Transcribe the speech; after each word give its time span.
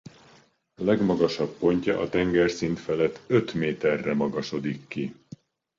Legmagasabb 0.75 1.57
pontja 1.57 1.99
a 1.99 2.09
tengerszint 2.09 2.79
felett 2.79 3.19
öt 3.27 3.53
méterre 3.53 4.13
magasodik 4.13 4.87
ki. 4.87 5.15